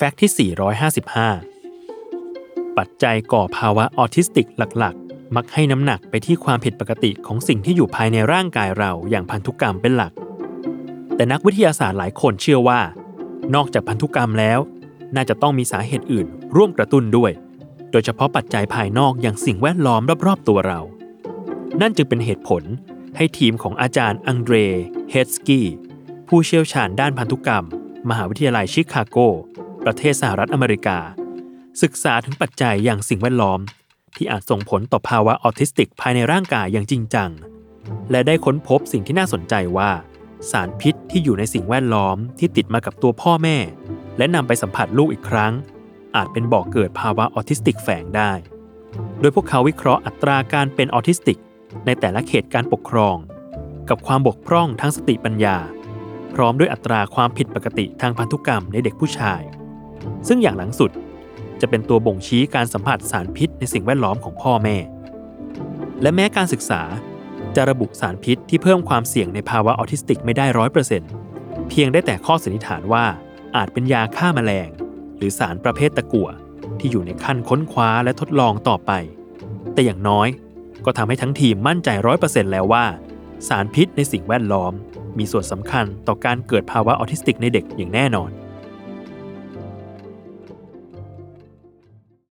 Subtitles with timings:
[0.00, 0.50] แฟกต์ที่
[1.44, 4.46] 455 ปัจจัยก่อภาวะออทิสติก
[4.78, 10.12] หลักๆ มักให้น้ำหนักไปที่ความผิดปกติของสิ่งที่อยู่ภายในร่างกายเราอย่างพันธุกรรมเป็นหลัก
[11.14, 12.80] แต่นักวิทยาศาสตร์หลายคนเชื่อว่า
[13.54, 14.58] นอกจากพันธุกรรมแล้ว
[15.16, 16.26] น่าจะต้องมีสาเหตุอื่น
[16.56, 17.32] ร่วมกระตุ้นด้วย
[17.90, 20.80] โดยเฉพาะปัจจัยภายนอกอย่างสิ่งแวดล้อมรอบๆตัวเรา
[21.80, 22.62] นั่นจึงเป็นเหตุผล
[23.16, 24.56] ให้ทีมของอาจารย์อังเดร
[25.10, 25.66] เฮดสกี้
[26.28, 27.64] ผู้เชี่ยวชาญด้านพันธุกรรม
[28.10, 29.18] มหาวิทยาลัยชิคาโก
[29.84, 30.98] ประเทศสหรัฐอเมริกา
[31.82, 33.60] ศึกษาถึงปัจจัยอย่างสิ่งแวดล้อม
[34.16, 37.30] ที่อาจส่งผลต่อภาวะออทิสติกภายในร่างกายอย่างจริงจัง
[38.10, 39.90] และได้ค้นพบสิ่งที่น่าสนใจว่า
[40.50, 43.56] สารพิษที่อยู่ในสิ่งแวดล้อมที่ติดมากับตัวพ่อแม่
[44.18, 45.52] และนำไปสัมผัสลูกอีกครั้ง
[46.16, 48.32] อาจเป็นบ่อเกิดภาวะออทิสติกแฝงได้
[49.20, 51.38] โดยพวกเขาวิเคราะห์อัตราการเป็นออทิสติก
[51.86, 53.16] ในแต่ละเขตการปกครอง
[53.88, 55.56] กับความบกพร่องทางสติปัญญา
[56.34, 59.42] พร้อมด้วยอัตราความผิดปกติทางพันธุกรรมในเด็กผู้ชาย
[60.28, 60.90] ซึ่งอย่างหลังสุด
[61.60, 64.76] จะเป็นตัวบ่งชี้การสัมผัสสารพิษในสิ่งแวดล้อมของพ่อแม่
[66.02, 66.82] และแม้การศึกษา
[67.56, 71.10] จะระบุสารพิษที่เพิ่มความเสี่ยงในภาวะออทิสติกไม่ได้ร้อยเปอร์เซ็นต์
[71.68, 73.04] เพียงได้แต่ข้อสันนิษฐานว่า
[73.56, 74.68] อาจเป็นยาฆ่าแมลง
[75.16, 76.28] หรือสารประเภทตะกั่ว
[76.78, 78.92] ที่อยู่ในขั้นค้นคว้าและทดลองต่อไป
[79.72, 80.28] แต่อย่างน้อย
[80.84, 82.84] ก็ทำให้ทั้งทีมมั่นใจร้อยเปอร์เซ็นต์แล้วว่า
[83.48, 84.72] สารพิษในสิ่งแวดล้อม
[85.18, 88.30] มีส่วนสำคัญต่อการเกิดภาวะออทิสติกในเด็กอย่างแน่นอน